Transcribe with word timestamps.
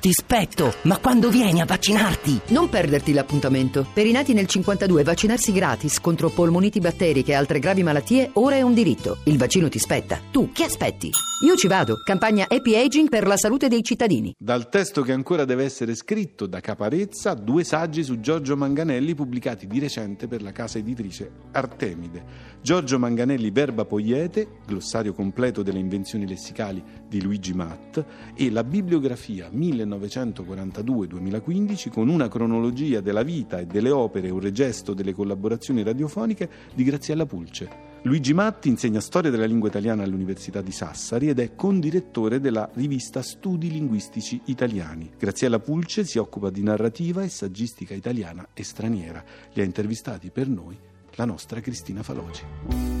ti 0.00 0.12
spetto, 0.12 0.74
ma 0.82 0.98
quando 0.98 1.28
vieni 1.28 1.60
a 1.60 1.64
vaccinarti? 1.64 2.40
Non 2.48 2.68
perderti 2.68 3.12
l'appuntamento. 3.12 3.86
Per 3.92 4.06
i 4.06 4.12
nati 4.12 4.32
nel 4.32 4.46
52 4.46 5.02
vaccinarsi 5.02 5.52
gratis 5.52 6.00
contro 6.00 6.30
polmoniti 6.30 6.78
batteriche 6.78 7.32
e 7.32 7.34
altre 7.34 7.58
gravi 7.58 7.82
malattie 7.82 8.30
ora 8.34 8.54
è 8.54 8.62
un 8.62 8.74
diritto. 8.74 9.18
Il 9.24 9.38
vaccino 9.38 9.68
ti 9.68 9.78
spetta. 9.78 10.20
Tu 10.30 10.50
che 10.52 10.64
aspetti? 10.64 11.10
Io 11.44 11.54
ci 11.54 11.68
vado. 11.68 11.96
Campagna 12.04 12.46
Happy 12.48 12.74
Aging 12.74 13.08
per 13.08 13.26
la 13.26 13.36
salute 13.36 13.68
dei 13.68 13.84
cittadini. 13.84 14.34
Dal 14.36 14.68
testo 14.68 15.02
che 15.02 15.12
ancora 15.12 15.44
deve 15.44 15.64
essere 15.64 15.94
scritto 15.94 16.46
da 16.46 16.58
Caparezza, 16.60 17.34
due 17.34 17.62
saggi 17.62 18.02
su 18.02 18.18
Giorgio 18.18 18.56
Manganelli 18.56 19.14
pubblicati 19.14 19.68
di 19.68 19.78
recente 19.78 20.26
per 20.26 20.42
la 20.42 20.50
casa 20.50 20.78
editrice 20.78 21.30
Artemide. 21.52 22.56
Giorgio 22.60 22.98
Manganelli 22.98 23.50
Verba 23.50 23.84
Poiete, 23.84 24.48
glossario 24.66 25.12
completo 25.12 25.62
delle 25.62 25.78
invenzioni 25.78 26.26
lessicali 26.26 26.82
di 27.06 27.22
Luigi 27.22 27.54
Matt 27.54 28.04
e 28.34 28.50
la 28.50 28.64
bibliografia 28.64 29.48
1942-2015 29.88 31.90
con 31.90 32.08
una 32.08 32.28
cronologia 32.28 33.00
della 33.00 33.22
vita 33.22 33.58
e 33.58 33.66
delle 33.66 33.90
opere 33.90 34.30
un 34.30 34.40
regesto 34.40 34.94
delle 34.94 35.12
collaborazioni 35.12 35.82
radiofoniche 35.82 36.48
di 36.74 36.84
Graziella 36.84 37.26
Pulce. 37.26 37.86
Luigi 38.02 38.32
Matti 38.32 38.68
insegna 38.68 39.00
storia 39.00 39.30
della 39.30 39.44
lingua 39.44 39.68
italiana 39.68 40.04
all'Università 40.04 40.62
di 40.62 40.70
Sassari 40.70 41.28
ed 41.28 41.40
è 41.40 41.56
condirettore 41.56 42.40
della 42.40 42.70
rivista 42.74 43.22
Studi 43.22 43.70
Linguistici 43.70 44.40
Italiani. 44.44 45.10
Graziella 45.18 45.58
Pulce 45.58 46.04
si 46.04 46.18
occupa 46.18 46.50
di 46.50 46.62
narrativa 46.62 47.22
e 47.22 47.28
saggistica 47.28 47.94
italiana 47.94 48.48
e 48.54 48.62
straniera. 48.62 49.22
Li 49.52 49.62
ha 49.62 49.64
intervistati 49.64 50.30
per 50.30 50.48
noi 50.48 50.78
la 51.16 51.24
nostra 51.24 51.60
Cristina 51.60 52.04
Faloci. 52.04 52.97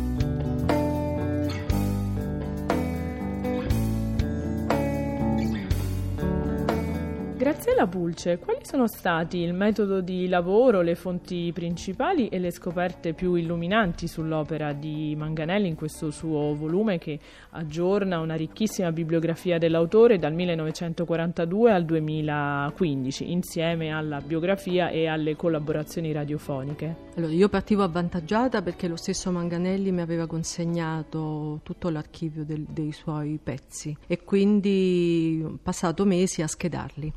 Graziella 7.58 7.88
Pulce, 7.88 8.38
quali 8.38 8.60
sono 8.62 8.86
stati 8.86 9.38
il 9.38 9.52
metodo 9.52 10.00
di 10.00 10.28
lavoro, 10.28 10.80
le 10.80 10.94
fonti 10.94 11.50
principali 11.52 12.28
e 12.28 12.38
le 12.38 12.52
scoperte 12.52 13.14
più 13.14 13.34
illuminanti 13.34 14.06
sull'opera 14.06 14.72
di 14.72 15.16
Manganelli 15.16 15.66
in 15.66 15.74
questo 15.74 16.12
suo 16.12 16.54
volume 16.54 16.98
che 16.98 17.18
aggiorna 17.50 18.20
una 18.20 18.36
ricchissima 18.36 18.92
bibliografia 18.92 19.58
dell'autore 19.58 20.20
dal 20.20 20.34
1942 20.34 21.72
al 21.72 21.84
2015, 21.84 23.32
insieme 23.32 23.90
alla 23.90 24.20
biografia 24.20 24.90
e 24.90 25.08
alle 25.08 25.34
collaborazioni 25.34 26.12
radiofoniche? 26.12 26.94
Allora, 27.16 27.32
io 27.32 27.48
partivo 27.48 27.82
avvantaggiata 27.82 28.62
perché 28.62 28.86
lo 28.86 28.94
stesso 28.94 29.32
Manganelli 29.32 29.90
mi 29.90 30.00
aveva 30.00 30.28
consegnato 30.28 31.58
tutto 31.64 31.88
l'archivio 31.88 32.44
del, 32.44 32.66
dei 32.68 32.92
suoi 32.92 33.40
pezzi 33.42 33.96
e 34.06 34.22
quindi 34.22 35.42
ho 35.44 35.58
passato 35.60 36.04
mesi 36.04 36.40
a 36.40 36.46
schedarli 36.46 37.12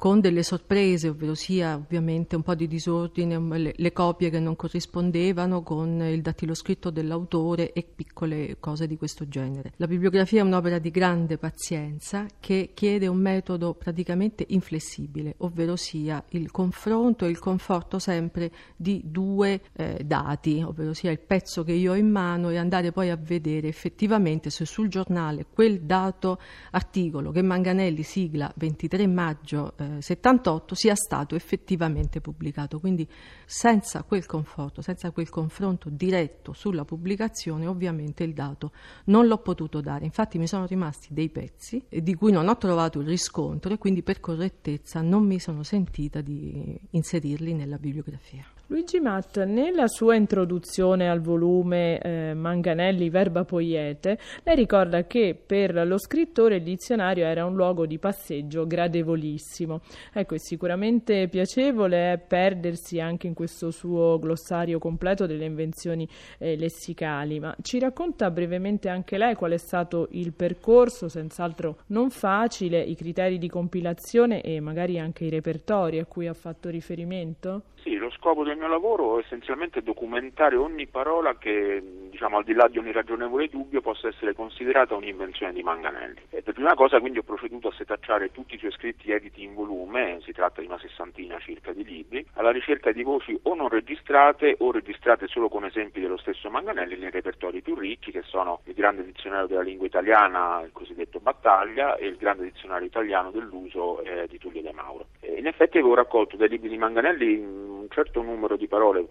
con 0.00 0.20
delle 0.20 0.42
sorprese, 0.42 1.10
ovvero 1.10 1.34
sia 1.34 1.74
ovviamente 1.74 2.34
un 2.34 2.40
po' 2.40 2.54
di 2.54 2.66
disordine, 2.66 3.38
le, 3.58 3.74
le, 3.76 3.92
copie 3.92 4.30
che 4.30 4.40
non 4.40 4.56
corrispondevano 4.56 5.62
con 5.62 6.00
il 6.00 6.22
dattiloscritto 6.22 6.88
dell'autore 6.88 7.74
e 7.74 7.82
piccole 7.82 8.56
cose 8.60 8.86
di 8.86 8.96
questo 8.96 9.28
genere. 9.28 9.74
La 9.76 9.86
bibliografia 9.86 10.40
è 10.40 10.42
un'opera 10.42 10.78
di 10.78 10.90
grande 10.90 11.36
pazienza 11.36 12.24
che 12.40 12.70
chiede 12.72 13.08
un 13.08 13.18
metodo 13.18 13.74
praticamente 13.74 14.46
inflessibile, 14.48 15.34
ovvero 15.40 15.76
sia 15.76 16.24
il 16.30 16.50
confronto 16.50 17.26
e 17.26 17.28
il 17.28 17.38
conforto 17.38 17.98
sempre 17.98 18.50
di 18.76 19.02
due 19.04 19.60
eh, 19.74 20.00
dati, 20.02 20.62
ovvero 20.62 20.94
sia 20.94 21.10
il 21.10 21.20
pezzo 21.20 21.62
che 21.62 21.72
io 21.72 21.92
ho 21.92 21.96
in 21.96 22.08
mano 22.08 22.48
e 22.48 22.56
andare 22.56 22.90
poi 22.90 23.10
a 23.10 23.16
vedere 23.16 23.68
effettivamente 23.68 24.48
se 24.48 24.64
sul 24.64 24.88
giornale 24.88 25.44
quel 25.44 25.82
dato 25.82 26.38
articolo 26.70 27.32
che 27.32 27.42
Manganelli 27.42 28.02
sigla 28.02 28.50
23 28.56 29.06
maggio 29.06 29.74
eh, 29.76 29.88
78 29.98 30.74
sia 30.74 30.94
stato 30.94 31.34
effettivamente 31.34 32.20
pubblicato. 32.20 32.78
Quindi 32.78 33.08
senza 33.44 34.02
quel 34.02 34.26
conforto, 34.26 34.82
senza 34.82 35.10
quel 35.10 35.28
confronto 35.28 35.88
diretto 35.90 36.52
sulla 36.52 36.84
pubblicazione, 36.84 37.66
ovviamente 37.66 38.24
il 38.24 38.32
dato 38.32 38.72
non 39.06 39.26
l'ho 39.26 39.38
potuto 39.38 39.80
dare. 39.80 40.04
Infatti 40.04 40.38
mi 40.38 40.46
sono 40.46 40.66
rimasti 40.66 41.08
dei 41.12 41.30
pezzi 41.30 41.84
di 41.88 42.14
cui 42.14 42.32
non 42.32 42.48
ho 42.48 42.56
trovato 42.56 43.00
il 43.00 43.06
riscontro 43.06 43.72
e 43.72 43.78
quindi 43.78 44.02
per 44.02 44.20
correttezza 44.20 45.00
non 45.00 45.24
mi 45.26 45.38
sono 45.38 45.62
sentita 45.62 46.20
di 46.20 46.78
inserirli 46.90 47.54
nella 47.54 47.78
bibliografia. 47.78 48.44
Luigi 48.70 49.00
Matt, 49.00 49.42
nella 49.42 49.88
sua 49.88 50.14
introduzione 50.14 51.10
al 51.10 51.20
volume 51.20 51.98
eh, 51.98 52.34
Manganelli 52.34 53.10
Verba 53.10 53.42
Poiete, 53.42 54.16
lei 54.44 54.54
ricorda 54.54 55.08
che 55.08 55.36
per 55.44 55.84
lo 55.84 55.98
scrittore 55.98 56.58
il 56.58 56.62
dizionario 56.62 57.24
era 57.24 57.44
un 57.44 57.56
luogo 57.56 57.84
di 57.84 57.98
passeggio 57.98 58.68
gradevolissimo. 58.68 59.80
Ecco, 60.12 60.36
è 60.36 60.38
sicuramente 60.38 61.26
piacevole 61.26 62.24
perdersi 62.24 63.00
anche 63.00 63.26
in 63.26 63.34
questo 63.34 63.72
suo 63.72 64.20
glossario 64.20 64.78
completo 64.78 65.26
delle 65.26 65.46
invenzioni 65.46 66.08
eh, 66.38 66.56
lessicali, 66.56 67.40
ma 67.40 67.52
ci 67.62 67.80
racconta 67.80 68.30
brevemente 68.30 68.88
anche 68.88 69.18
lei 69.18 69.34
qual 69.34 69.50
è 69.50 69.58
stato 69.58 70.06
il 70.12 70.32
percorso, 70.32 71.08
senz'altro 71.08 71.78
non 71.86 72.10
facile, 72.10 72.80
i 72.80 72.94
criteri 72.94 73.38
di 73.38 73.48
compilazione 73.48 74.42
e 74.42 74.60
magari 74.60 75.00
anche 75.00 75.24
i 75.24 75.28
repertori 75.28 75.98
a 75.98 76.06
cui 76.06 76.28
ha 76.28 76.34
fatto 76.34 76.68
riferimento? 76.68 77.62
Sì, 77.82 77.96
lo 77.96 78.10
scopo 78.10 78.44
del 78.44 78.58
mio 78.60 78.68
lavoro 78.68 79.18
è 79.18 79.22
essenzialmente 79.24 79.82
documentare 79.82 80.54
ogni 80.54 80.86
parola 80.86 81.36
che, 81.38 81.82
diciamo, 82.10 82.36
al 82.36 82.44
di 82.44 82.52
là 82.52 82.68
di 82.68 82.76
ogni 82.76 82.92
ragionevole 82.92 83.48
dubbio, 83.48 83.80
possa 83.80 84.08
essere 84.08 84.34
considerata 84.34 84.94
un'invenzione 84.94 85.54
di 85.54 85.62
Manganelli. 85.62 86.20
E 86.28 86.42
per 86.42 86.52
prima 86.52 86.74
cosa 86.74 87.00
quindi 87.00 87.18
ho 87.18 87.22
proceduto 87.22 87.68
a 87.68 87.72
setacciare 87.72 88.30
tutti 88.30 88.54
i 88.56 88.58
suoi 88.58 88.72
scritti 88.72 89.10
editi 89.10 89.42
in 89.42 89.54
volume, 89.54 90.20
si 90.22 90.32
tratta 90.32 90.60
di 90.60 90.66
una 90.66 90.78
sessantina 90.78 91.38
circa 91.38 91.72
di 91.72 91.84
libri, 91.84 92.24
alla 92.34 92.50
ricerca 92.50 92.92
di 92.92 93.02
voci 93.02 93.38
o 93.44 93.54
non 93.54 93.70
registrate 93.70 94.56
o 94.58 94.70
registrate 94.70 95.26
solo 95.26 95.48
con 95.48 95.64
esempi 95.64 96.00
dello 96.00 96.18
stesso 96.18 96.50
Manganelli 96.50 96.98
nei 96.98 97.10
repertori 97.10 97.62
più 97.62 97.74
ricchi 97.74 98.10
che 98.10 98.22
sono 98.22 98.60
il 98.64 98.74
grande 98.74 99.04
dizionario 99.04 99.46
della 99.46 99.62
lingua 99.62 99.86
italiana, 99.86 100.60
il 100.62 100.72
cosiddetto 100.72 101.18
Battaglia, 101.18 101.96
e 101.96 102.06
il 102.06 102.16
grande 102.16 102.44
dizionario 102.44 102.86
italiano 102.86 103.30
dell'uso 103.30 104.02
eh, 104.02 104.26
di 104.28 104.36
Tullio 104.36 104.60
De 104.60 104.72
Mauro. 104.72 105.06
E 105.20 105.38
in 105.38 105.46
effetti 105.46 105.78
avevo 105.78 105.94
raccolto 105.94 106.36
dai 106.36 106.48
libri 106.50 106.68
di 106.68 106.76
Manganelli 106.76 107.59
certo 107.90 108.22
numero 108.22 108.56
di 108.56 108.66
parole, 108.66 109.06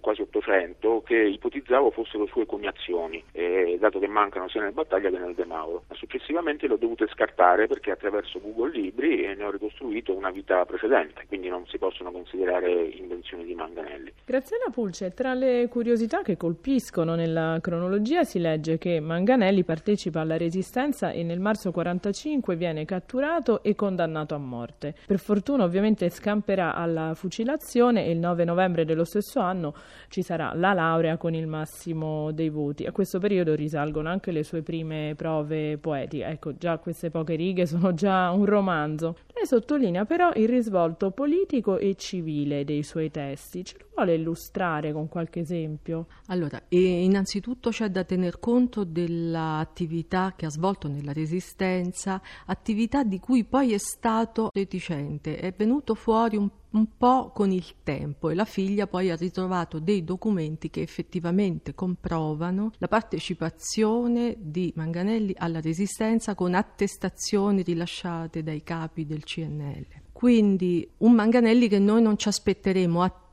quasi 0.00 0.22
800, 0.22 1.02
che 1.04 1.16
ipotizzavo 1.16 1.90
fossero 1.90 2.26
sue 2.26 2.46
coniazioni, 2.46 3.22
eh, 3.32 3.76
dato 3.78 3.98
che 3.98 4.08
mancano 4.08 4.48
sia 4.48 4.62
nel 4.62 4.72
Battaglia 4.72 5.10
che 5.10 5.18
nel 5.18 5.34
De 5.34 5.44
Mauro. 5.44 5.84
Ma 5.88 5.94
successivamente 5.94 6.66
le 6.66 6.74
ho 6.74 6.76
dovute 6.76 7.06
scartare 7.08 7.66
perché 7.66 7.90
attraverso 7.90 8.40
Google 8.40 8.72
Libri 8.72 9.34
ne 9.34 9.44
ho 9.44 9.50
ricostruito 9.50 10.14
una 10.14 10.30
vita 10.30 10.64
precedente, 10.64 11.24
quindi 11.26 11.48
non 11.48 11.66
si 11.66 11.78
possono 11.78 12.10
considerare 12.10 12.70
invenzioni 12.70 13.44
di 13.44 13.54
Manganelli. 13.54 14.12
Graziella 14.24 14.70
Pulce, 14.70 15.12
tra 15.12 15.34
le 15.34 15.68
curiosità 15.68 16.22
che 16.22 16.36
colpiscono 16.36 17.14
nella 17.14 17.58
cronologia 17.60 18.24
si 18.24 18.38
legge 18.38 18.78
che 18.78 19.00
Manganelli 19.00 19.64
partecipa 19.64 20.20
alla 20.20 20.36
resistenza 20.36 21.10
e 21.10 21.22
nel 21.22 21.40
marzo 21.40 21.70
45 21.70 22.56
viene 22.56 22.84
catturato 22.84 23.62
e 23.62 23.74
condannato 23.74 24.34
a 24.34 24.38
morte. 24.38 24.94
Per 25.06 25.18
fortuna 25.18 25.64
ovviamente 25.64 26.08
scamperà 26.10 26.74
alla 26.74 27.14
fucilazione 27.14 28.06
e 28.06 28.10
il 28.10 28.18
9 28.18 28.44
novembre 28.44 28.84
dello 28.84 29.04
stesso 29.04 29.40
anno 29.40 29.74
ci 30.08 30.22
sarà 30.22 30.52
la 30.54 30.72
laurea 30.72 31.16
con 31.16 31.34
il 31.34 31.46
massimo 31.46 32.30
dei 32.32 32.48
voti. 32.48 32.86
A 32.86 32.92
questo 32.92 33.18
periodo 33.18 33.54
risalgono 33.54 34.08
anche 34.08 34.30
le 34.30 34.42
sue 34.42 34.62
prime 34.62 35.14
prove 35.16 35.78
poetiche. 35.78 36.24
Ecco, 36.24 36.56
già 36.56 36.78
queste 36.78 37.10
poche 37.10 37.34
righe 37.34 37.66
sono 37.66 37.94
già 37.94 38.30
un 38.30 38.44
romanzo. 38.44 39.16
Lei 39.34 39.46
sottolinea 39.46 40.04
però 40.04 40.30
il 40.34 40.48
risvolto 40.48 41.10
politico 41.10 41.78
e 41.78 41.94
civile 41.96 42.64
dei 42.64 42.82
suoi 42.82 43.10
testi. 43.10 43.64
Ce 43.64 43.76
lo 43.78 43.86
vuole 43.94 44.14
illustrare 44.14 44.92
con 44.92 45.08
qualche 45.08 45.40
esempio? 45.40 46.06
Allora, 46.26 46.60
innanzitutto 46.68 47.70
c'è 47.70 47.88
da 47.88 48.04
tener 48.04 48.38
conto 48.38 48.84
dell'attività 48.84 50.34
che 50.36 50.46
ha 50.46 50.50
svolto 50.50 50.88
nella 50.88 51.12
Resistenza, 51.12 52.20
attività 52.46 53.02
di 53.02 53.18
cui 53.18 53.44
poi 53.44 53.72
è 53.72 53.78
stato 53.78 54.50
reticente. 54.52 55.36
È 55.36 55.52
venuto 55.56 55.94
fuori 55.94 56.36
un 56.36 56.48
un 56.72 56.96
po' 56.96 57.30
con 57.32 57.50
il 57.50 57.64
tempo 57.82 58.30
e 58.30 58.34
la 58.34 58.44
figlia 58.44 58.86
poi 58.86 59.10
ha 59.10 59.16
ritrovato 59.16 59.78
dei 59.78 60.04
documenti 60.04 60.70
che 60.70 60.82
effettivamente 60.82 61.74
comprovano 61.74 62.72
la 62.78 62.88
partecipazione 62.88 64.36
di 64.38 64.72
Manganelli 64.76 65.34
alla 65.36 65.60
resistenza 65.60 66.34
con 66.34 66.54
attestazioni 66.54 67.62
rilasciate 67.62 68.42
dai 68.42 68.62
capi 68.62 69.06
del 69.06 69.24
CNL. 69.24 69.86
Quindi 70.12 70.88
un 70.98 71.12
Manganelli 71.12 71.66
che 71.68 71.78
noi 71.78 72.02
non 72.02 72.18
ci 72.18 72.28
aspetteremo 72.28 73.02
attivo 73.02 73.29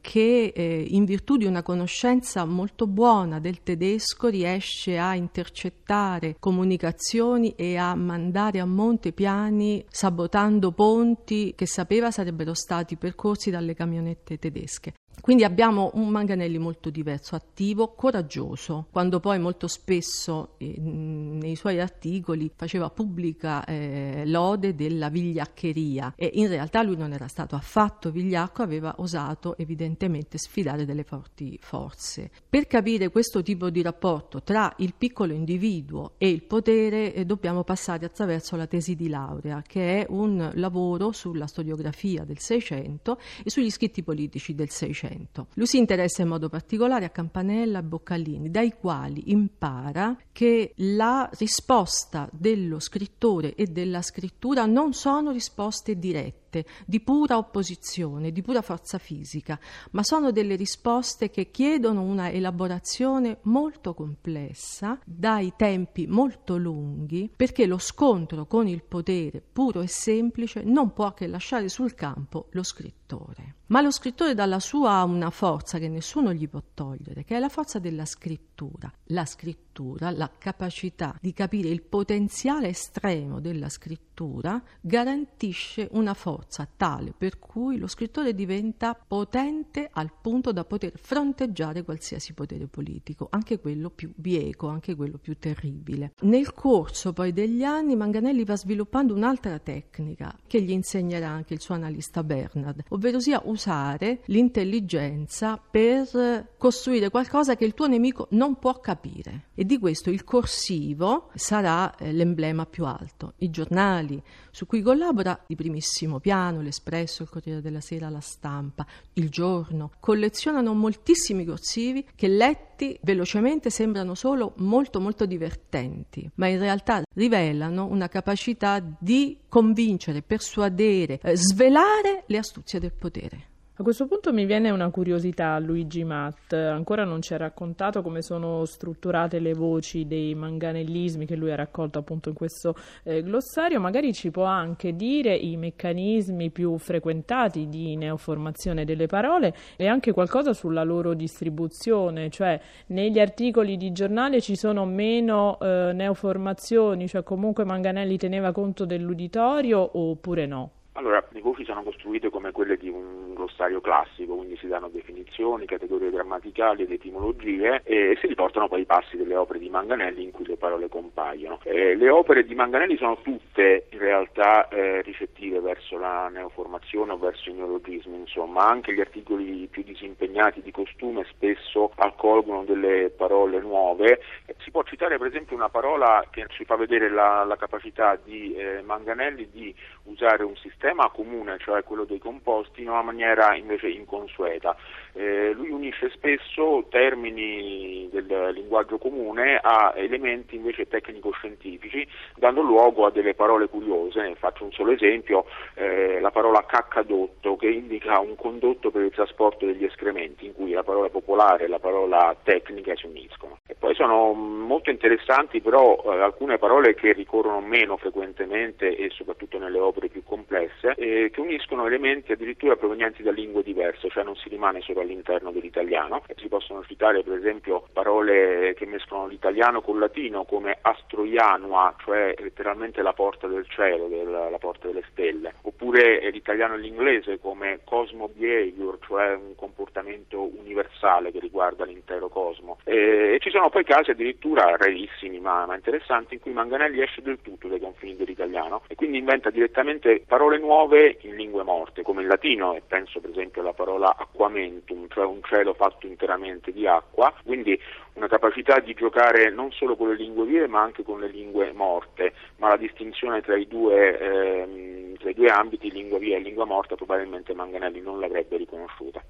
che 0.00 0.52
eh, 0.54 0.86
in 0.88 1.04
virtù 1.04 1.36
di 1.36 1.44
una 1.44 1.62
conoscenza 1.62 2.44
molto 2.44 2.88
buona 2.88 3.38
del 3.38 3.62
tedesco 3.62 4.28
riesce 4.28 4.98
a 4.98 5.14
intercettare 5.14 6.36
comunicazioni 6.40 7.54
e 7.54 7.76
a 7.76 7.94
mandare 7.94 8.58
a 8.58 8.64
monte 8.64 9.12
piani 9.12 9.84
sabotando 9.88 10.72
ponti 10.72 11.52
che 11.54 11.66
sapeva 11.66 12.10
sarebbero 12.10 12.54
stati 12.54 12.96
percorsi 12.96 13.50
dalle 13.50 13.74
camionette 13.74 14.38
tedesche. 14.38 14.94
Quindi 15.20 15.44
abbiamo 15.44 15.90
un 15.94 16.08
Manganelli 16.08 16.58
molto 16.58 16.90
diverso, 16.90 17.34
attivo, 17.34 17.94
coraggioso, 17.94 18.86
quando 18.90 19.20
poi 19.20 19.38
molto 19.38 19.68
spesso 19.68 20.54
eh, 20.58 20.74
nei 20.78 21.56
suoi 21.56 21.80
articoli 21.80 22.50
faceva 22.54 22.90
pubblica 22.90 23.64
eh, 23.64 24.22
lode 24.26 24.74
della 24.74 25.08
vigliaccheria 25.08 26.14
e 26.16 26.30
in 26.34 26.48
realtà 26.48 26.82
lui 26.82 26.96
non 26.96 27.12
era 27.12 27.28
stato 27.28 27.54
affatto 27.54 28.10
vigliacco, 28.10 28.62
aveva 28.62 28.94
osato 28.98 29.56
evidentemente 29.58 30.38
sfidare 30.38 30.84
delle 30.84 31.04
forti 31.04 31.58
forze. 31.60 32.30
Per 32.48 32.66
capire 32.66 33.10
questo 33.10 33.42
tipo 33.42 33.70
di 33.70 33.82
rapporto 33.82 34.42
tra 34.42 34.72
il 34.78 34.94
piccolo 34.96 35.32
individuo 35.32 36.12
e 36.18 36.28
il 36.28 36.42
potere 36.42 37.12
eh, 37.14 37.24
dobbiamo 37.24 37.62
passare 37.62 38.06
attraverso 38.06 38.56
la 38.56 38.66
tesi 38.66 38.94
di 38.94 39.08
laurea, 39.08 39.62
che 39.66 40.02
è 40.02 40.06
un 40.08 40.50
lavoro 40.54 41.12
sulla 41.12 41.46
storiografia 41.46 42.24
del 42.24 42.38
Seicento 42.38 43.18
e 43.44 43.50
sugli 43.50 43.70
scritti 43.70 44.02
politici 44.02 44.54
del 44.54 44.70
Seicento. 44.70 45.09
Lui 45.54 45.66
si 45.66 45.78
interessa 45.78 46.22
in 46.22 46.28
modo 46.28 46.48
particolare 46.48 47.04
a 47.04 47.10
Campanella 47.10 47.78
e 47.80 47.82
Boccalini, 47.82 48.50
dai 48.50 48.72
quali 48.78 49.30
impara 49.32 50.16
che 50.32 50.72
la 50.76 51.28
risposta 51.38 52.28
dello 52.32 52.78
scrittore 52.78 53.54
e 53.54 53.66
della 53.66 54.02
scrittura 54.02 54.66
non 54.66 54.92
sono 54.92 55.30
risposte 55.30 55.98
dirette 55.98 56.39
dirette, 56.50 56.66
di 56.84 57.00
pura 57.00 57.38
opposizione, 57.38 58.32
di 58.32 58.42
pura 58.42 58.60
forza 58.60 58.98
fisica, 58.98 59.58
ma 59.92 60.02
sono 60.02 60.32
delle 60.32 60.56
risposte 60.56 61.30
che 61.30 61.50
chiedono 61.50 62.02
una 62.02 62.30
elaborazione 62.30 63.38
molto 63.42 63.94
complessa, 63.94 64.98
dai 65.04 65.52
tempi 65.56 66.06
molto 66.06 66.56
lunghi, 66.56 67.30
perché 67.34 67.66
lo 67.66 67.78
scontro 67.78 68.46
con 68.46 68.66
il 68.66 68.82
potere 68.82 69.40
puro 69.40 69.80
e 69.80 69.86
semplice 69.86 70.62
non 70.64 70.92
può 70.92 71.14
che 71.14 71.28
lasciare 71.28 71.68
sul 71.68 71.94
campo 71.94 72.48
lo 72.50 72.62
scrittore. 72.62 73.54
Ma 73.70 73.80
lo 73.80 73.92
scrittore 73.92 74.34
dalla 74.34 74.58
sua 74.58 74.94
ha 74.94 75.04
una 75.04 75.30
forza 75.30 75.78
che 75.78 75.88
nessuno 75.88 76.32
gli 76.32 76.48
può 76.48 76.60
togliere, 76.74 77.22
che 77.22 77.36
è 77.36 77.38
la 77.38 77.48
forza 77.48 77.78
della 77.78 78.04
scrittura. 78.04 78.92
La 79.06 79.24
scrittura, 79.24 80.10
la 80.10 80.28
capacità 80.36 81.16
di 81.20 81.32
capire 81.32 81.68
il 81.68 81.82
potenziale 81.82 82.68
estremo 82.68 83.40
della 83.40 83.68
scrittura, 83.68 84.60
garantisce 84.80 85.88
una 85.92 86.14
forza 86.14 86.39
tale 86.76 87.14
per 87.16 87.38
cui 87.38 87.78
lo 87.78 87.86
scrittore 87.86 88.34
diventa 88.34 88.94
potente 88.94 89.88
al 89.92 90.12
punto 90.20 90.52
da 90.52 90.64
poter 90.64 90.92
fronteggiare 90.96 91.82
qualsiasi 91.82 92.32
potere 92.32 92.66
politico, 92.66 93.28
anche 93.30 93.58
quello 93.60 93.90
più 93.90 94.12
bieco, 94.14 94.68
anche 94.68 94.94
quello 94.94 95.18
più 95.18 95.36
terribile. 95.38 96.12
Nel 96.22 96.54
corso 96.54 97.12
poi 97.12 97.32
degli 97.32 97.62
anni 97.62 97.96
Manganelli 97.96 98.44
va 98.44 98.56
sviluppando 98.56 99.14
un'altra 99.14 99.58
tecnica 99.58 100.36
che 100.46 100.62
gli 100.62 100.70
insegnerà 100.70 101.28
anche 101.28 101.54
il 101.54 101.60
suo 101.60 101.74
analista 101.74 102.22
Bernard, 102.22 102.84
ovvero 102.88 103.18
usare 103.44 104.20
l'intelligenza 104.26 105.58
per 105.58 106.54
costruire 106.56 107.10
qualcosa 107.10 107.56
che 107.56 107.64
il 107.64 107.74
tuo 107.74 107.86
nemico 107.86 108.28
non 108.30 108.58
può 108.58 108.80
capire. 108.80 109.48
E 109.54 109.64
di 109.64 109.78
questo 109.78 110.10
il 110.10 110.24
corsivo 110.24 111.30
sarà 111.34 111.94
eh, 111.96 112.12
l'emblema 112.12 112.66
più 112.66 112.84
alto. 112.84 113.34
I 113.38 113.50
giornali 113.50 114.22
su 114.50 114.66
cui 114.66 114.82
collabora 114.82 115.44
di 115.46 115.54
primissimo 115.54 116.18
piano, 116.30 116.60
l'Espresso, 116.60 117.24
il 117.24 117.28
Corriere 117.28 117.60
della 117.60 117.80
Sera, 117.80 118.08
la 118.08 118.20
Stampa, 118.20 118.86
il 119.14 119.30
Giorno, 119.30 119.90
collezionano 119.98 120.74
moltissimi 120.74 121.44
corsivi 121.44 122.06
che 122.14 122.28
letti 122.28 122.96
velocemente 123.02 123.68
sembrano 123.68 124.14
solo 124.14 124.52
molto 124.58 125.00
molto 125.00 125.26
divertenti, 125.26 126.30
ma 126.36 126.46
in 126.46 126.60
realtà 126.60 127.02
rivelano 127.16 127.86
una 127.86 128.08
capacità 128.08 128.80
di 128.80 129.38
convincere, 129.48 130.22
persuadere, 130.22 131.18
eh, 131.20 131.36
svelare 131.36 132.22
le 132.26 132.38
astuzie 132.38 132.78
del 132.78 132.92
potere. 132.92 133.49
A 133.80 133.82
questo 133.82 134.06
punto 134.06 134.30
mi 134.34 134.44
viene 134.44 134.68
una 134.68 134.90
curiosità, 134.90 135.58
Luigi 135.58 136.04
Matt. 136.04 136.52
Ancora 136.52 137.04
non 137.04 137.22
ci 137.22 137.32
ha 137.32 137.38
raccontato 137.38 138.02
come 138.02 138.20
sono 138.20 138.66
strutturate 138.66 139.38
le 139.38 139.54
voci 139.54 140.06
dei 140.06 140.34
manganellismi 140.34 141.24
che 141.24 141.34
lui 141.34 141.50
ha 141.50 141.54
raccolto 141.54 141.98
appunto 141.98 142.28
in 142.28 142.34
questo 142.34 142.74
eh, 143.04 143.22
glossario. 143.22 143.80
Magari 143.80 144.12
ci 144.12 144.30
può 144.30 144.44
anche 144.44 144.94
dire 144.94 145.34
i 145.34 145.56
meccanismi 145.56 146.50
più 146.50 146.76
frequentati 146.76 147.70
di 147.70 147.96
neoformazione 147.96 148.84
delle 148.84 149.06
parole 149.06 149.54
e 149.76 149.86
anche 149.86 150.12
qualcosa 150.12 150.52
sulla 150.52 150.84
loro 150.84 151.14
distribuzione, 151.14 152.28
cioè 152.28 152.60
negli 152.88 153.18
articoli 153.18 153.78
di 153.78 153.92
giornale 153.92 154.42
ci 154.42 154.56
sono 154.56 154.84
meno 154.84 155.58
eh, 155.58 155.92
neoformazioni, 155.94 157.08
cioè 157.08 157.22
comunque 157.22 157.64
Manganelli 157.64 158.18
teneva 158.18 158.52
conto 158.52 158.84
dell'uditorio 158.84 159.88
oppure 159.98 160.44
no? 160.44 160.70
Allora, 160.94 161.24
le 161.30 161.40
voci 161.40 161.64
sono 161.64 161.82
costruite 161.82 162.28
come 162.28 162.50
quelle 162.50 162.76
di 162.76 162.88
un 162.88 163.29
glossario 163.60 163.80
classico, 163.80 164.36
quindi 164.36 164.56
si 164.56 164.66
danno 164.66 164.88
definizioni, 164.88 165.66
categorie 165.66 166.10
grammaticali 166.10 166.82
ed 166.82 166.92
etimologie 166.92 167.82
e 167.84 168.16
si 168.20 168.26
riportano 168.26 168.68
poi 168.68 168.82
i 168.82 168.86
passi 168.86 169.18
delle 169.18 169.36
opere 169.36 169.58
di 169.58 169.68
Manganelli 169.68 170.22
in 170.22 170.30
cui 170.30 170.46
le 170.46 170.56
parole 170.56 170.88
compaiono. 170.88 171.60
Eh, 171.64 171.94
le 171.94 172.08
opere 172.08 172.44
di 172.44 172.54
Manganelli 172.54 172.96
sono 172.96 173.18
tutte 173.20 173.86
in 173.90 173.98
realtà 173.98 174.68
eh, 174.68 175.02
ricettive 175.02 175.60
verso 175.60 175.98
la 175.98 176.28
neoformazione 176.28 177.12
o 177.12 177.18
verso 177.18 177.50
i 177.50 177.54
neologismi, 177.54 178.16
insomma, 178.16 178.66
anche 178.66 178.94
gli 178.94 179.00
articoli 179.00 179.68
più 179.70 179.82
disimpegnati 179.82 180.62
di 180.62 180.70
costume 180.70 181.26
spesso 181.28 181.92
accolgono 181.96 182.64
delle 182.64 183.10
parole 183.10 183.60
nuove. 183.60 184.20
Si 184.60 184.70
può 184.70 184.82
citare 184.84 185.18
per 185.18 185.26
esempio 185.26 185.56
una 185.56 185.68
parola 185.68 186.24
che 186.30 186.46
ci 186.48 186.64
fa 186.64 186.76
vedere 186.76 187.10
la, 187.10 187.44
la 187.44 187.56
capacità 187.56 188.18
di 188.22 188.54
eh, 188.54 188.80
Manganelli 188.82 189.48
di 189.50 189.74
usare 190.04 190.44
un 190.44 190.56
sistema 190.56 191.10
comune, 191.10 191.58
cioè 191.58 191.84
quello 191.84 192.04
dei 192.04 192.18
composti, 192.18 192.82
in 192.82 192.88
una 192.88 193.02
maniera 193.02 193.49
invece 193.56 193.88
inconsueta. 193.88 194.76
Eh, 195.12 195.52
lui 195.54 195.70
unisce 195.70 196.10
spesso 196.10 196.86
termini 196.88 198.08
del 198.10 198.50
linguaggio 198.52 198.98
comune 198.98 199.58
a 199.62 199.92
elementi 199.96 200.56
invece 200.56 200.88
tecnico-scientifici, 200.88 202.06
dando 202.36 202.62
luogo 202.62 203.06
a 203.06 203.10
delle 203.10 203.34
parole 203.34 203.68
curiose. 203.68 204.34
Faccio 204.36 204.64
un 204.64 204.72
solo 204.72 204.92
esempio, 204.92 205.46
eh, 205.74 206.20
la 206.20 206.30
parola 206.30 206.64
caccadotto, 206.64 207.56
che 207.56 207.68
indica 207.68 208.18
un 208.20 208.36
condotto 208.36 208.90
per 208.90 209.02
il 209.02 209.12
trasporto 209.12 209.66
degli 209.66 209.84
escrementi, 209.84 210.46
in 210.46 210.54
cui 210.54 210.72
la 210.72 210.82
parola 210.82 211.08
popolare 211.08 211.64
e 211.64 211.68
la 211.68 211.78
parola 211.78 212.34
tecnica 212.42 212.94
si 212.96 213.06
uniscono. 213.06 213.58
E 213.66 213.74
poi 213.74 213.94
sono 213.94 214.32
molto 214.32 214.90
interessanti 214.90 215.60
però 215.60 216.02
eh, 216.04 216.20
alcune 216.20 216.58
parole 216.58 216.94
che 216.94 217.12
ricorrono 217.12 217.60
meno 217.60 217.96
frequentemente 217.96 218.96
e 218.96 219.10
soprattutto 219.10 219.58
nelle 219.58 219.78
opere 219.78 220.08
più 220.08 220.22
complesse 220.24 220.38
complesse 220.50 220.94
eh, 220.96 221.30
che 221.30 221.40
uniscono 221.40 221.86
elementi 221.86 222.32
addirittura 222.32 222.76
provenienti 222.76 223.22
da 223.22 223.30
lingue 223.30 223.62
diverse, 223.62 224.08
cioè 224.10 224.24
non 224.24 224.36
si 224.36 224.48
rimane 224.48 224.80
solo 224.80 224.99
all'interno 225.00 225.50
dell'italiano. 225.50 226.22
Si 226.36 226.48
possono 226.48 226.82
citare 226.84 227.22
per 227.22 227.38
esempio 227.38 227.84
parole 227.92 228.74
che 228.76 228.86
mescolano 228.86 229.28
l'italiano 229.28 229.80
con 229.80 229.94
il 229.94 230.00
latino 230.00 230.44
come 230.44 230.78
astroianua, 230.80 231.94
cioè 232.04 232.34
letteralmente 232.38 233.02
la 233.02 233.12
porta 233.12 233.46
del 233.46 233.66
cielo, 233.68 234.08
la 234.48 234.58
porta 234.58 234.86
delle 234.88 235.04
stelle, 235.10 235.54
oppure 235.62 236.30
l'italiano 236.30 236.74
e 236.74 236.78
l'inglese 236.78 237.38
come 237.38 237.80
cosmo 237.84 238.28
behavior, 238.32 238.98
cioè 239.06 239.34
un 239.34 239.54
comportamento 239.54 240.42
universale 240.56 241.30
che 241.30 241.40
riguarda 241.40 241.84
l'intero 241.84 242.28
cosmo. 242.28 242.78
E, 242.84 243.38
ci 243.40 243.50
sono 243.50 243.68
poi 243.70 243.84
casi 243.84 244.10
addirittura 244.10 244.76
rarissimi 244.76 245.40
ma, 245.40 245.66
ma 245.66 245.74
interessanti 245.74 246.34
in 246.34 246.40
cui 246.40 246.52
Manganelli 246.52 247.00
esce 247.00 247.22
del 247.22 247.40
tutto 247.42 247.68
dai 247.68 247.80
confini 247.80 248.16
dell'italiano 248.16 248.82
e 248.86 248.94
quindi 248.94 249.18
inventa 249.18 249.50
direttamente 249.50 250.22
parole 250.26 250.58
nuove 250.58 251.18
in 251.22 251.36
lingue 251.36 251.62
morte, 251.62 252.02
come 252.02 252.22
il 252.22 252.28
latino, 252.28 252.74
e 252.74 252.82
penso 252.86 253.20
per 253.20 253.30
esempio 253.30 253.62
alla 253.62 253.72
parola 253.72 254.14
acquamentum, 254.16 254.89
cioè 255.08 255.24
un 255.24 255.40
cielo 255.42 255.74
fatto 255.74 256.06
interamente 256.06 256.72
di 256.72 256.86
acqua, 256.86 257.34
quindi 257.44 257.78
una 258.14 258.28
capacità 258.28 258.78
di 258.80 258.94
giocare 258.94 259.50
non 259.50 259.70
solo 259.72 259.96
con 259.96 260.08
le 260.08 260.16
lingue 260.16 260.44
vive 260.44 260.66
ma 260.66 260.82
anche 260.82 261.02
con 261.02 261.20
le 261.20 261.28
lingue 261.28 261.72
morte, 261.72 262.32
ma 262.56 262.68
la 262.68 262.76
distinzione 262.76 263.40
tra 263.40 263.56
i 263.56 263.66
due, 263.66 264.18
ehm, 264.18 265.16
tra 265.16 265.30
i 265.30 265.34
due 265.34 265.48
ambiti, 265.48 265.90
lingua 265.90 266.18
viva 266.18 266.36
e 266.36 266.40
lingua 266.40 266.64
morta, 266.64 266.96
probabilmente 266.96 267.54
Manganelli 267.54 268.00
non 268.00 268.20
l'avrebbe 268.20 268.56
riconosciuta. 268.56 269.22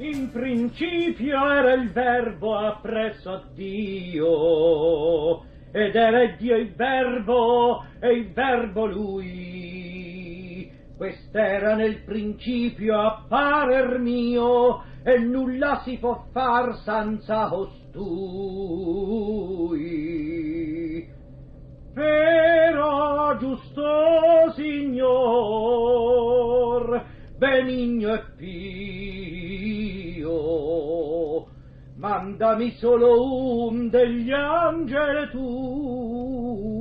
In 0.00 0.30
principio 0.30 1.50
era 1.50 1.72
il 1.72 1.90
verbo 1.90 2.56
appresso 2.56 3.30
a 3.30 3.42
Dio, 3.52 4.26
ed 5.86 5.94
era 5.94 6.26
Dio 6.36 6.56
il 6.56 6.74
verbo, 6.74 7.84
e 8.00 8.12
il 8.12 8.32
verbo 8.32 8.86
lui. 8.86 10.70
Quest'era 10.96 11.74
nel 11.76 12.02
principio 12.04 12.98
apparer 13.00 13.98
mio, 13.98 14.82
e 15.04 15.18
nulla 15.18 15.80
si 15.84 15.96
può 15.98 16.24
far 16.32 16.74
senza 16.84 17.48
costui. 17.48 18.38
Però, 21.94 23.36
giusto 23.38 24.52
Signor, 24.54 25.44
benigno 27.36 28.14
e 28.14 28.22
pio, 28.36 30.28
mandami 31.98 32.70
solo 32.78 33.66
un 33.68 33.90
degli 33.90 34.30
angeli 34.30 35.30
tui. 35.30 36.78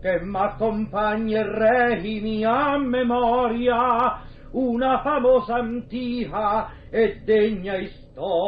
che 0.00 0.20
m'accompagni 0.20 1.34
e 1.34 1.42
rehimi 1.42 2.44
a 2.44 2.78
memoria 2.78 4.22
una 4.52 5.02
famosa 5.02 5.56
antica 5.56 6.70
e 6.88 7.20
degna 7.24 7.74
storia. 7.86 8.46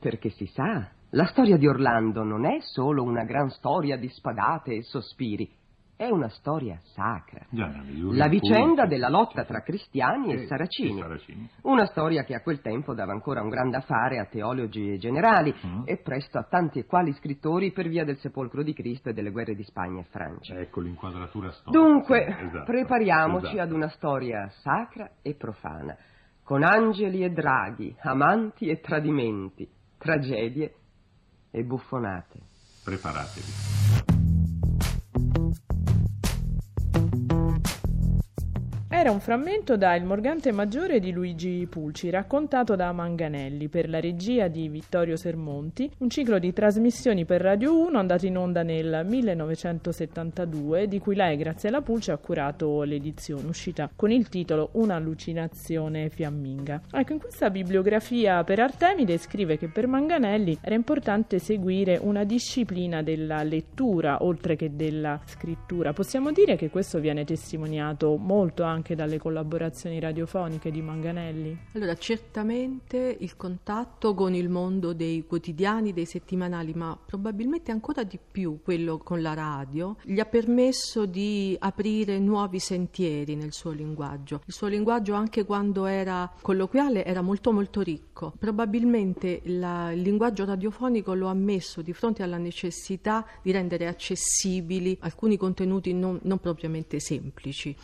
Perché 0.00 0.30
si 0.30 0.46
sa, 0.46 0.88
la 1.10 1.26
storia 1.26 1.56
di 1.56 1.66
Orlando 1.66 2.24
non 2.24 2.44
è 2.44 2.58
solo 2.60 3.02
una 3.02 3.24
gran 3.24 3.48
storia 3.50 3.96
di 3.96 4.08
spadate 4.08 4.74
e 4.74 4.82
sospiri, 4.82 5.48
è 5.96 6.08
una 6.08 6.28
storia 6.28 6.78
sacra. 6.82 7.46
Già, 7.50 7.70
La 8.12 8.26
vicenda 8.28 8.86
della 8.86 9.08
lotta 9.08 9.44
tra 9.44 9.60
cristiani 9.62 10.32
e 10.32 10.46
saracini. 10.46 11.02
Una 11.62 11.86
storia 11.86 12.24
che 12.24 12.34
a 12.34 12.40
quel 12.42 12.60
tempo 12.60 12.94
dava 12.94 13.12
ancora 13.12 13.42
un 13.42 13.48
grande 13.48 13.76
affare 13.76 14.18
a 14.18 14.26
teologi 14.26 14.92
e 14.92 14.98
generali 14.98 15.54
Mm. 15.64 15.82
e 15.84 15.98
presto 15.98 16.38
a 16.38 16.42
tanti 16.42 16.80
e 16.80 16.84
quali 16.86 17.12
scrittori 17.14 17.70
per 17.72 17.88
via 17.88 18.04
del 18.04 18.16
sepolcro 18.18 18.62
di 18.62 18.72
Cristo 18.74 19.08
e 19.10 19.12
delle 19.12 19.30
guerre 19.30 19.54
di 19.54 19.62
Spagna 19.62 20.00
e 20.00 20.04
Francia. 20.10 20.54
Ecco 20.58 20.80
l'inquadratura 20.80 21.50
storica. 21.52 21.78
Dunque, 21.84 22.26
esatto, 22.26 22.64
prepariamoci 22.64 23.46
esatto. 23.46 23.60
ad 23.62 23.72
una 23.72 23.88
storia 23.88 24.48
sacra 24.62 25.10
e 25.22 25.34
profana, 25.34 25.96
con 26.42 26.62
angeli 26.64 27.22
e 27.22 27.30
draghi, 27.30 27.94
amanti 28.00 28.66
e 28.66 28.80
tradimenti, 28.80 29.68
tragedie 29.98 30.74
e 31.50 31.62
buffonate. 31.62 32.40
Preparatevi. 32.84 33.83
Era 39.04 39.12
un 39.12 39.20
frammento 39.20 39.76
da 39.76 39.94
Il 39.96 40.04
Morgante 40.06 40.50
Maggiore 40.50 40.98
di 40.98 41.12
Luigi 41.12 41.66
Pulci, 41.68 42.08
raccontato 42.08 42.74
da 42.74 42.90
Manganelli 42.90 43.68
per 43.68 43.90
la 43.90 44.00
regia 44.00 44.48
di 44.48 44.66
Vittorio 44.70 45.16
Sermonti, 45.16 45.90
un 45.98 46.08
ciclo 46.08 46.38
di 46.38 46.54
trasmissioni 46.54 47.26
per 47.26 47.42
Radio 47.42 47.78
1 47.86 47.98
andato 47.98 48.24
in 48.24 48.38
onda 48.38 48.62
nel 48.62 49.04
1972, 49.04 50.88
di 50.88 50.98
cui 51.00 51.16
lei, 51.16 51.36
Graziella 51.36 51.82
Pulci, 51.82 52.12
ha 52.12 52.16
curato 52.16 52.80
l'edizione, 52.80 53.46
uscita 53.46 53.90
con 53.94 54.10
il 54.10 54.30
titolo 54.30 54.70
Un'allucinazione 54.72 56.08
fiamminga. 56.08 56.80
Ecco, 56.90 57.12
in 57.12 57.18
questa 57.18 57.50
bibliografia 57.50 58.42
per 58.42 58.58
Artemide 58.60 59.18
scrive 59.18 59.58
che 59.58 59.68
per 59.68 59.86
Manganelli 59.86 60.56
era 60.62 60.74
importante 60.74 61.38
seguire 61.40 61.98
una 62.00 62.24
disciplina 62.24 63.02
della 63.02 63.42
lettura, 63.42 64.24
oltre 64.24 64.56
che 64.56 64.74
della 64.74 65.20
scrittura. 65.26 65.92
Possiamo 65.92 66.32
dire 66.32 66.56
che 66.56 66.70
questo 66.70 67.00
viene 67.00 67.26
testimoniato 67.26 68.16
molto 68.16 68.62
anche 68.62 68.92
dalle 68.94 69.18
collaborazioni 69.18 70.00
radiofoniche 70.00 70.70
di 70.70 70.82
Manganelli. 70.82 71.56
Allora, 71.72 71.94
certamente 71.96 73.16
il 73.18 73.36
contatto 73.36 74.14
con 74.14 74.34
il 74.34 74.48
mondo 74.48 74.92
dei 74.92 75.24
quotidiani, 75.26 75.92
dei 75.92 76.04
settimanali, 76.04 76.72
ma 76.74 76.98
probabilmente 77.04 77.70
ancora 77.70 78.02
di 78.02 78.18
più 78.18 78.60
quello 78.62 78.98
con 78.98 79.22
la 79.22 79.34
radio, 79.34 79.96
gli 80.02 80.20
ha 80.20 80.24
permesso 80.24 81.06
di 81.06 81.56
aprire 81.58 82.18
nuovi 82.18 82.58
sentieri 82.58 83.34
nel 83.34 83.52
suo 83.52 83.70
linguaggio. 83.70 84.42
Il 84.46 84.52
suo 84.52 84.66
linguaggio 84.66 85.14
anche 85.14 85.44
quando 85.44 85.86
era 85.86 86.30
colloquiale 86.40 87.04
era 87.04 87.22
molto 87.22 87.52
molto 87.52 87.80
ricco. 87.80 88.32
Probabilmente 88.38 89.40
la- 89.44 89.92
il 89.92 90.00
linguaggio 90.02 90.44
radiofonico 90.44 91.14
lo 91.14 91.28
ha 91.28 91.34
messo 91.34 91.82
di 91.82 91.92
fronte 91.92 92.22
alla 92.22 92.38
necessità 92.38 93.26
di 93.42 93.50
rendere 93.52 93.86
accessibili 93.86 94.96
alcuni 95.00 95.36
contenuti 95.36 95.92
non, 95.92 96.18
non 96.22 96.38
propriamente 96.38 97.00
semplici. 97.00 97.74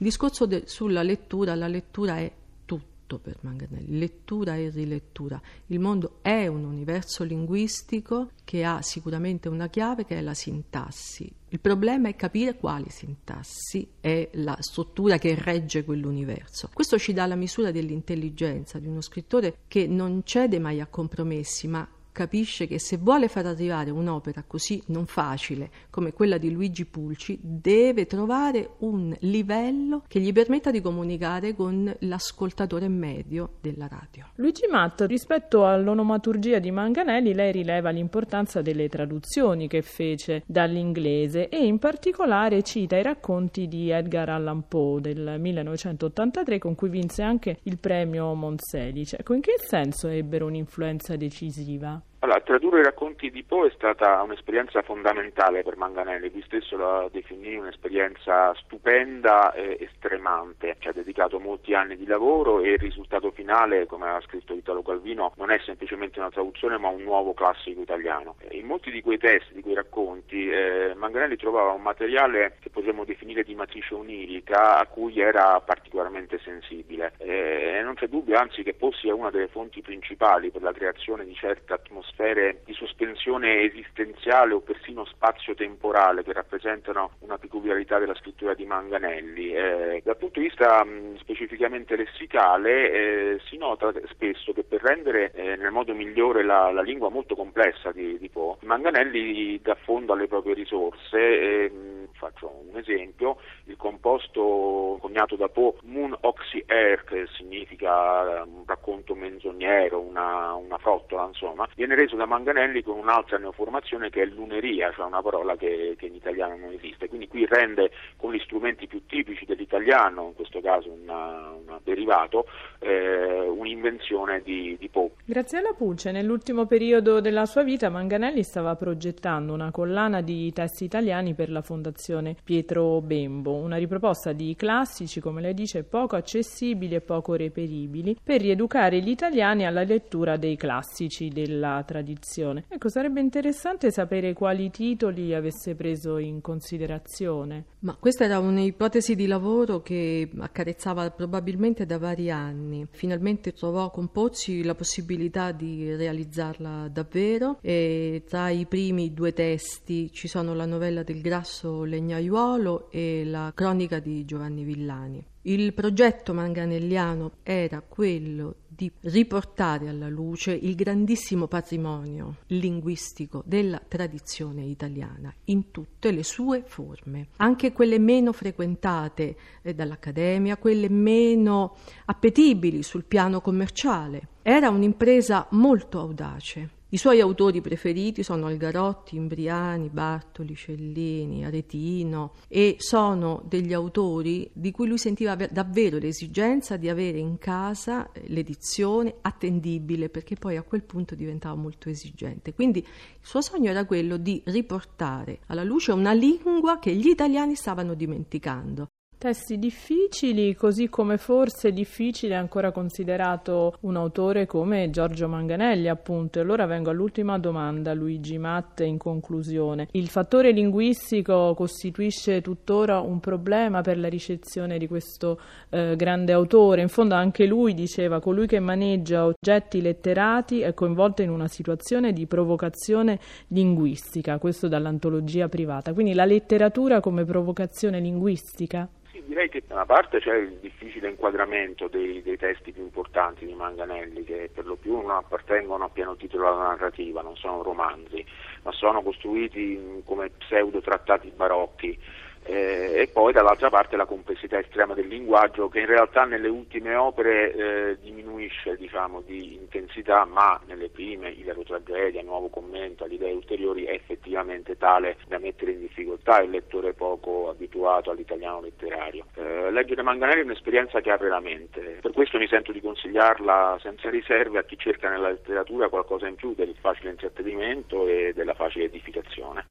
Il 0.00 0.06
discorso 0.06 0.46
de- 0.46 0.62
sulla 0.64 1.02
lettura, 1.02 1.54
la 1.54 1.68
lettura 1.68 2.16
è 2.16 2.32
tutto 2.64 3.18
per 3.18 3.36
Manganelli, 3.42 3.98
lettura 3.98 4.56
e 4.56 4.70
rilettura. 4.70 5.38
Il 5.66 5.78
mondo 5.78 6.20
è 6.22 6.46
un 6.46 6.64
universo 6.64 7.22
linguistico 7.22 8.30
che 8.42 8.64
ha 8.64 8.80
sicuramente 8.80 9.50
una 9.50 9.68
chiave 9.68 10.06
che 10.06 10.16
è 10.16 10.22
la 10.22 10.32
sintassi. 10.32 11.30
Il 11.50 11.60
problema 11.60 12.08
è 12.08 12.16
capire 12.16 12.56
quale 12.56 12.88
sintassi 12.88 13.86
è 14.00 14.30
la 14.34 14.56
struttura 14.60 15.18
che 15.18 15.34
regge 15.34 15.84
quell'universo. 15.84 16.70
Questo 16.72 16.98
ci 16.98 17.12
dà 17.12 17.26
la 17.26 17.34
misura 17.34 17.70
dell'intelligenza 17.70 18.78
di 18.78 18.86
uno 18.86 19.02
scrittore 19.02 19.58
che 19.68 19.86
non 19.86 20.22
cede 20.24 20.58
mai 20.58 20.80
a 20.80 20.86
compromessi, 20.86 21.68
ma 21.68 21.86
capisce 22.12 22.66
che 22.66 22.78
se 22.78 22.96
vuole 22.96 23.28
far 23.28 23.46
arrivare 23.46 23.90
un'opera 23.90 24.44
così 24.46 24.82
non 24.86 25.06
facile 25.06 25.70
come 25.90 26.12
quella 26.12 26.38
di 26.38 26.50
Luigi 26.50 26.84
Pulci, 26.84 27.38
deve 27.40 28.06
trovare 28.06 28.74
un 28.78 29.14
livello 29.20 30.02
che 30.08 30.20
gli 30.20 30.32
permetta 30.32 30.70
di 30.70 30.80
comunicare 30.80 31.54
con 31.54 31.94
l'ascoltatore 32.00 32.88
medio 32.88 33.54
della 33.60 33.86
radio. 33.88 34.26
Luigi 34.36 34.66
Matt, 34.70 35.02
rispetto 35.02 35.66
all'onomaturgia 35.66 36.58
di 36.58 36.70
Manganelli, 36.70 37.34
lei 37.34 37.52
rileva 37.52 37.90
l'importanza 37.90 38.62
delle 38.62 38.88
traduzioni 38.88 39.68
che 39.68 39.82
fece 39.82 40.42
dall'inglese 40.46 41.48
e 41.48 41.64
in 41.64 41.78
particolare 41.78 42.62
cita 42.62 42.96
i 42.96 43.02
racconti 43.02 43.68
di 43.68 43.90
Edgar 43.90 44.28
Allan 44.30 44.66
Poe 44.68 45.00
del 45.00 45.36
1983 45.38 46.58
con 46.58 46.74
cui 46.74 46.88
vinse 46.88 47.22
anche 47.22 47.58
il 47.64 47.78
premio 47.78 48.34
Monselice. 48.34 49.18
Ecco, 49.18 49.34
in 49.34 49.40
che 49.40 49.54
senso 49.58 50.08
ebbero 50.08 50.46
un'influenza 50.46 51.16
decisiva? 51.16 52.00
Allora, 52.30 52.44
tradurre 52.44 52.78
i 52.78 52.84
racconti 52.84 53.28
di 53.28 53.42
Poe 53.42 53.66
è 53.66 53.72
stata 53.74 54.22
un'esperienza 54.22 54.82
fondamentale 54.82 55.64
per 55.64 55.76
Manganelli, 55.76 56.30
lui 56.30 56.44
stesso 56.46 56.76
la 56.76 57.08
definì 57.10 57.56
un'esperienza 57.56 58.54
stupenda 58.54 59.52
e 59.52 59.76
estremante, 59.80 60.76
ci 60.78 60.86
ha 60.86 60.92
dedicato 60.92 61.40
molti 61.40 61.74
anni 61.74 61.96
di 61.96 62.06
lavoro 62.06 62.60
e 62.60 62.74
il 62.74 62.78
risultato 62.78 63.32
finale, 63.32 63.86
come 63.86 64.10
ha 64.10 64.20
scritto 64.20 64.54
Italo 64.54 64.82
Calvino, 64.82 65.32
non 65.38 65.50
è 65.50 65.58
semplicemente 65.64 66.09
una 66.20 66.30
traduzione 66.30 66.78
ma 66.78 66.88
un 66.88 67.02
nuovo 67.02 67.34
classico 67.34 67.80
italiano. 67.82 68.36
In 68.50 68.66
molti 68.66 68.90
di 68.90 69.02
quei 69.02 69.18
testi, 69.18 69.54
di 69.54 69.62
quei 69.62 69.74
racconti, 69.74 70.48
eh, 70.48 70.92
Manganelli 70.94 71.36
trovava 71.36 71.72
un 71.72 71.82
materiale 71.82 72.56
che 72.60 72.70
potremmo 72.70 73.04
definire 73.04 73.42
di 73.42 73.54
matrice 73.54 73.94
onirica 73.94 74.78
a 74.78 74.86
cui 74.86 75.20
era 75.20 75.60
particolarmente 75.60 76.38
sensibile 76.38 77.12
Eh, 77.18 77.78
e 77.78 77.82
non 77.82 77.94
c'è 77.94 78.06
dubbio 78.08 78.36
anzi 78.36 78.62
che 78.62 78.74
Poe 78.74 78.92
sia 78.92 79.14
una 79.14 79.30
delle 79.30 79.48
fonti 79.48 79.80
principali 79.80 80.50
per 80.50 80.62
la 80.62 80.72
creazione 80.72 81.24
di 81.24 81.34
certe 81.34 81.72
atmosfere 81.72 82.60
di 82.64 82.72
sospensione 82.72 83.62
esistenziale 83.62 84.54
o 84.54 84.60
persino 84.60 85.04
spazio-temporale 85.04 86.22
che 86.22 86.32
rappresentano 86.32 87.12
una 87.20 87.38
peculiarità 87.38 87.98
della 87.98 88.14
scrittura 88.14 88.54
di 88.54 88.66
Manganelli. 88.66 89.54
Eh, 89.54 90.02
dal 90.04 90.16
punto 90.16 90.40
di 90.40 90.46
vista 90.46 90.84
mh, 90.84 91.18
specificamente 91.18 91.96
lessicale 91.96 92.90
eh, 92.92 93.40
si 93.48 93.56
nota 93.56 93.92
spesso 94.08 94.52
che 94.52 94.62
per 94.62 94.82
rendere 94.82 95.32
eh, 95.32 95.56
nel 95.56 95.70
modo 95.70 95.94
migliore 95.94 96.09
la, 96.42 96.70
la 96.70 96.82
lingua 96.82 97.10
molto 97.10 97.34
complessa 97.34 97.92
di, 97.92 98.18
di 98.18 98.28
Poe, 98.28 98.56
Manganelli 98.62 99.60
dà 99.62 99.74
fondo 99.74 100.12
alle 100.12 100.26
proprie 100.26 100.54
risorse. 100.54 101.18
e, 101.18 101.70
mh, 101.70 101.89
faccio 102.20 102.52
un 102.68 102.76
esempio, 102.76 103.38
il 103.64 103.76
composto 103.76 104.98
coniato 105.00 105.36
da 105.36 105.48
Poe 105.48 105.72
Moon 105.84 106.14
Oxy 106.20 106.62
Air, 106.66 107.04
che 107.04 107.26
significa 107.34 108.40
eh, 108.40 108.40
un 108.42 108.64
racconto 108.66 109.14
menzognero, 109.14 109.98
una, 109.98 110.52
una 110.52 110.76
frottola, 110.76 111.26
insomma, 111.26 111.66
viene 111.74 111.94
reso 111.94 112.16
da 112.16 112.26
Manganelli 112.26 112.82
con 112.82 112.98
un'altra 112.98 113.38
neoformazione 113.38 114.10
che 114.10 114.22
è 114.22 114.26
luneria, 114.26 114.92
cioè 114.92 115.06
una 115.06 115.22
parola 115.22 115.56
che, 115.56 115.94
che 115.96 116.06
in 116.06 116.14
italiano 116.14 116.56
non 116.56 116.72
esiste. 116.72 117.08
Quindi 117.08 117.26
qui 117.26 117.46
rende 117.46 117.90
con 118.18 118.34
gli 118.34 118.40
strumenti 118.40 118.86
più 118.86 119.06
tipici 119.06 119.46
dell'italiano, 119.46 120.26
in 120.26 120.34
questo 120.34 120.60
caso 120.60 120.90
un 120.90 121.78
derivato, 121.82 122.46
eh, 122.80 123.48
un'invenzione 123.48 124.42
di, 124.42 124.76
di 124.78 124.88
Poe. 124.88 125.12
Graziella 125.24 125.72
Pulce, 125.72 126.12
nell'ultimo 126.12 126.66
periodo 126.66 127.22
della 127.22 127.46
sua 127.46 127.62
vita, 127.62 127.88
Manganelli 127.88 128.42
stava 128.42 128.76
progettando 128.76 129.54
una 129.54 129.70
collana 129.70 130.20
di 130.20 130.52
testi 130.52 130.84
italiani 130.84 131.34
per 131.34 131.50
la 131.50 131.62
Fondazione 131.62 132.08
Pietro 132.42 133.00
Bembo, 133.00 133.54
una 133.54 133.76
riproposta 133.76 134.32
di 134.32 134.54
classici, 134.56 135.20
come 135.20 135.40
lei 135.40 135.54
dice, 135.54 135.84
poco 135.84 136.16
accessibili 136.16 136.94
e 136.94 137.00
poco 137.00 137.34
reperibili, 137.34 138.16
per 138.22 138.40
rieducare 138.40 139.00
gli 139.00 139.08
italiani 139.08 139.64
alla 139.64 139.84
lettura 139.84 140.36
dei 140.36 140.56
classici 140.56 141.28
della 141.28 141.82
tradizione. 141.86 142.64
Ecco, 142.68 142.88
sarebbe 142.88 143.20
interessante 143.20 143.90
sapere 143.90 144.32
quali 144.32 144.70
titoli 144.70 145.34
avesse 145.34 145.74
preso 145.74 146.18
in 146.18 146.40
considerazione. 146.40 147.64
Ma 147.80 147.96
questa 147.98 148.24
era 148.24 148.38
un'ipotesi 148.38 149.14
di 149.14 149.26
lavoro 149.26 149.80
che 149.80 150.28
accarezzava 150.38 151.10
probabilmente 151.10 151.86
da 151.86 151.98
vari 151.98 152.30
anni. 152.30 152.86
Finalmente 152.90 153.52
trovò 153.52 153.90
con 153.90 154.10
Pozzi 154.10 154.62
la 154.62 154.74
possibilità 154.74 155.52
di 155.52 155.94
realizzarla 155.94 156.88
davvero 156.88 157.58
e 157.60 158.24
tra 158.28 158.50
i 158.50 158.66
primi 158.66 159.12
due 159.12 159.32
testi 159.32 160.10
ci 160.12 160.28
sono 160.28 160.54
la 160.54 160.66
novella 160.66 161.02
del 161.02 161.20
grasso 161.20 161.84
legnaiuolo 162.00 162.90
e 162.90 163.24
la 163.24 163.52
cronica 163.54 164.00
di 164.00 164.24
Giovanni 164.24 164.64
Villani. 164.64 165.24
Il 165.42 165.72
progetto 165.72 166.34
manganelliano 166.34 167.32
era 167.42 167.80
quello 167.80 168.56
di 168.66 168.90
riportare 169.00 169.88
alla 169.88 170.08
luce 170.08 170.52
il 170.52 170.74
grandissimo 170.74 171.46
patrimonio 171.46 172.36
linguistico 172.48 173.42
della 173.46 173.80
tradizione 173.86 174.64
italiana 174.64 175.32
in 175.44 175.70
tutte 175.70 176.10
le 176.10 176.22
sue 176.24 176.62
forme, 176.66 177.28
anche 177.36 177.72
quelle 177.72 177.98
meno 177.98 178.32
frequentate 178.32 179.36
eh, 179.62 179.74
dall'Accademia, 179.74 180.56
quelle 180.56 180.88
meno 180.88 181.76
appetibili 182.06 182.82
sul 182.82 183.04
piano 183.04 183.40
commerciale. 183.40 184.28
Era 184.42 184.70
un'impresa 184.70 185.46
molto 185.50 186.00
audace 186.00 186.78
I 186.92 186.96
suoi 186.96 187.20
autori 187.20 187.60
preferiti 187.60 188.24
sono 188.24 188.46
Algarotti, 188.46 189.14
Imbriani, 189.14 189.90
Bartoli, 189.90 190.56
Cellini, 190.56 191.44
Aretino 191.44 192.32
e 192.48 192.74
sono 192.78 193.44
degli 193.46 193.72
autori 193.72 194.50
di 194.52 194.72
cui 194.72 194.88
lui 194.88 194.98
sentiva 194.98 195.36
davvero 195.36 195.98
l'esigenza 195.98 196.76
di 196.76 196.88
avere 196.88 197.18
in 197.18 197.38
casa 197.38 198.10
l'edizione 198.26 199.14
attendibile 199.20 200.08
perché 200.08 200.34
poi 200.34 200.56
a 200.56 200.64
quel 200.64 200.82
punto 200.82 201.14
diventava 201.14 201.54
molto 201.54 201.88
esigente. 201.88 202.54
Quindi 202.54 202.80
il 202.80 202.86
suo 203.20 203.40
sogno 203.40 203.70
era 203.70 203.84
quello 203.84 204.16
di 204.16 204.42
riportare 204.46 205.42
alla 205.46 205.62
luce 205.62 205.92
una 205.92 206.12
lingua 206.12 206.80
che 206.80 206.92
gli 206.92 207.06
italiani 207.06 207.54
stavano 207.54 207.94
dimenticando. 207.94 208.88
Testi 209.20 209.58
difficili, 209.58 210.54
così 210.54 210.88
come 210.88 211.18
forse 211.18 211.68
è 211.68 211.72
difficile 211.72 212.34
ancora 212.34 212.72
considerato 212.72 213.74
un 213.80 213.96
autore 213.96 214.46
come 214.46 214.88
Giorgio 214.88 215.28
Manganelli, 215.28 215.88
appunto. 215.88 216.38
E 216.38 216.40
allora 216.40 216.64
vengo 216.64 216.88
all'ultima 216.88 217.38
domanda, 217.38 217.92
Luigi 217.92 218.38
Matte, 218.38 218.84
in 218.84 218.96
conclusione. 218.96 219.88
Il 219.90 220.08
fattore 220.08 220.52
linguistico 220.52 221.52
costituisce 221.54 222.40
tuttora 222.40 223.00
un 223.00 223.20
problema 223.20 223.82
per 223.82 223.98
la 223.98 224.08
ricezione 224.08 224.78
di 224.78 224.86
questo 224.86 225.38
eh, 225.68 225.96
grande 225.96 226.32
autore. 226.32 226.80
In 226.80 226.88
fondo 226.88 227.14
anche 227.14 227.44
lui 227.44 227.74
diceva, 227.74 228.20
colui 228.20 228.46
che 228.46 228.58
maneggia 228.58 229.26
oggetti 229.26 229.82
letterati 229.82 230.60
è 230.60 230.72
coinvolto 230.72 231.20
in 231.20 231.28
una 231.28 231.46
situazione 231.46 232.14
di 232.14 232.24
provocazione 232.24 233.20
linguistica, 233.48 234.38
questo 234.38 234.66
dall'antologia 234.66 235.50
privata. 235.50 235.92
Quindi 235.92 236.14
la 236.14 236.24
letteratura 236.24 237.00
come 237.00 237.26
provocazione 237.26 238.00
linguistica? 238.00 238.88
Direi 239.30 239.48
che 239.48 239.62
da 239.64 239.74
una 239.74 239.86
parte 239.86 240.18
c'è 240.18 240.34
il 240.34 240.58
difficile 240.60 241.08
inquadramento 241.08 241.86
dei, 241.86 242.20
dei, 242.20 242.36
testi 242.36 242.72
più 242.72 242.82
importanti 242.82 243.46
di 243.46 243.54
Manganelli, 243.54 244.24
che 244.24 244.50
per 244.52 244.66
lo 244.66 244.74
più 244.74 244.96
non 244.96 245.10
appartengono 245.10 245.84
a 245.84 245.88
pieno 245.88 246.16
titolo 246.16 246.48
alla 246.48 246.70
narrativa, 246.70 247.22
non 247.22 247.36
sono 247.36 247.62
romanzi, 247.62 248.26
ma 248.62 248.72
sono 248.72 249.02
costruiti 249.02 250.02
come 250.04 250.30
pseudo 250.30 250.80
trattati 250.80 251.30
barocchi 251.30 251.96
eh, 252.42 252.92
e 253.02 253.08
poi 253.12 253.32
dall'altra 253.32 253.68
parte 253.68 253.96
la 253.96 254.06
complessità 254.06 254.58
estrema 254.58 254.94
del 254.94 255.06
linguaggio 255.06 255.68
che 255.68 255.80
in 255.80 255.86
realtà 255.86 256.24
nelle 256.24 256.48
ultime 256.48 256.94
opere 256.94 257.52
eh, 257.52 257.98
diminuisce 258.00 258.76
diciamo, 258.76 259.20
di 259.20 259.54
intensità 259.54 260.24
ma 260.24 260.60
nelle 260.66 260.88
prime, 260.88 261.30
Ilaro 261.30 261.62
Tragedia, 261.62 262.22
Nuovo 262.22 262.48
Commento, 262.48 263.04
alle 263.04 263.14
idee 263.14 263.32
ulteriori 263.32 263.84
è 263.84 263.92
effettivamente 263.92 264.76
tale 264.76 265.18
da 265.28 265.38
mettere 265.38 265.72
in 265.72 265.80
difficoltà 265.80 266.40
il 266.40 266.50
lettore 266.50 266.94
poco 266.94 267.48
abituato 267.50 268.10
all'italiano 268.10 268.60
letterario. 268.60 269.26
Eh, 269.34 269.70
leggere 269.70 270.02
Manganelli 270.02 270.40
è 270.40 270.44
un'esperienza 270.44 271.00
che 271.00 271.10
apre 271.10 271.28
la 271.28 271.40
mente, 271.40 271.98
per 272.00 272.12
questo 272.12 272.38
mi 272.38 272.48
sento 272.48 272.72
di 272.72 272.80
consigliarla 272.80 273.78
senza 273.80 274.08
riserve 274.10 274.58
a 274.58 274.64
chi 274.64 274.76
cerca 274.78 275.08
nella 275.08 275.30
letteratura 275.30 275.88
qualcosa 275.88 276.26
in 276.26 276.34
più 276.34 276.54
del 276.54 276.74
facile 276.80 277.10
intrattenimento 277.10 278.06
e 278.06 278.32
della 278.34 278.54
facile 278.54 278.84
edificazione. 278.84 279.66